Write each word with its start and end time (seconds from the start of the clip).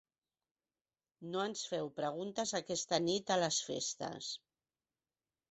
No 1.35 1.43
ens 1.49 1.61
feu 1.73 1.91
preguntes 1.99 2.55
aquesta 2.61 3.01
nit 3.09 3.31
a 3.37 3.39
les 3.43 3.61
festes. 3.69 4.33